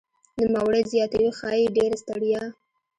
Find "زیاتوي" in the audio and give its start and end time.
0.91-1.29